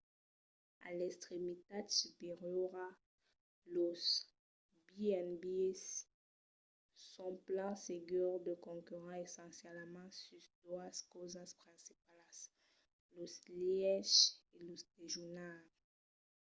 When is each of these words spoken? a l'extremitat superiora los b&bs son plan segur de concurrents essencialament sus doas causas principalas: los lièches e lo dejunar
a 0.87 0.89
l'extremitat 0.99 1.85
superiora 2.01 2.87
los 3.73 4.01
b&bs 4.95 5.83
son 7.13 7.33
plan 7.47 7.73
segur 7.87 8.31
de 8.47 8.53
concurrents 8.67 9.23
essencialament 9.27 10.11
sus 10.25 10.43
doas 10.65 10.95
causas 11.13 11.49
principalas: 11.63 12.35
los 13.15 13.33
lièches 13.59 14.13
e 14.55 14.57
lo 14.65 14.75
dejunar 14.99 15.61